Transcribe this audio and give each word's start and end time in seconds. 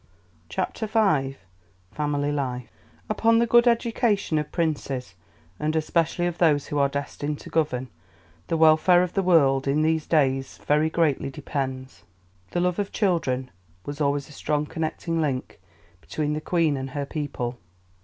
CHAPTER 0.49 0.87
V: 0.87 1.37
_Family 1.95 2.33
Life 2.33 2.71
"Upon 3.07 3.37
the 3.37 3.45
good 3.45 3.67
education 3.67 4.39
of 4.39 4.51
princes, 4.51 5.13
and 5.59 5.75
especially 5.75 6.25
of 6.25 6.39
those 6.39 6.65
who 6.65 6.79
are 6.79 6.89
destined 6.89 7.37
to 7.41 7.51
govern, 7.51 7.87
the 8.47 8.57
welfare 8.57 9.03
of 9.03 9.13
the 9.13 9.21
world 9.21 9.67
in 9.67 9.83
these 9.83 10.07
days 10.07 10.57
very 10.65 10.89
greatly 10.89 11.29
depends." 11.29 12.01
The 12.49 12.61
love 12.61 12.79
of 12.79 12.91
children 12.91 13.51
was 13.85 14.01
always 14.01 14.27
a 14.27 14.31
strong 14.31 14.65
connecting 14.65 15.21
link 15.21 15.59
between 15.99 16.33
the 16.33 16.41
Queen 16.41 16.77
and 16.77 16.89
her 16.89 17.05
people. 17.05 17.59